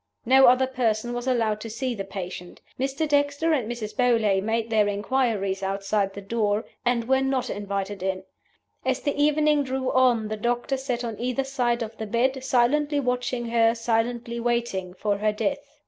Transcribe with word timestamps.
No 0.25 0.47
other 0.47 0.65
person 0.65 1.13
was 1.13 1.27
allowed 1.27 1.61
to 1.61 1.69
see 1.69 1.93
the 1.93 2.03
patient. 2.03 2.59
Mr. 2.79 3.07
Dexter 3.07 3.53
and 3.53 3.71
Mrs. 3.71 3.95
Beauly 3.95 4.41
made 4.41 4.71
their 4.71 4.87
inquiries 4.87 5.61
outside 5.61 6.15
the 6.15 6.23
door, 6.23 6.65
and 6.83 7.07
were 7.07 7.21
not 7.21 7.51
invited 7.51 8.01
in. 8.01 8.23
As 8.83 9.01
the 9.01 9.15
evening 9.15 9.63
drew 9.63 9.91
on 9.91 10.27
the 10.27 10.37
doctors 10.37 10.83
sat 10.85 11.03
on 11.03 11.19
either 11.19 11.43
side 11.43 11.83
of 11.83 11.97
the 11.97 12.07
bed, 12.07 12.43
silently 12.43 12.99
watching 12.99 13.49
her, 13.49 13.75
silently 13.75 14.39
waiting 14.39 14.95
for 14.95 15.19
her 15.19 15.31
death. 15.31 15.77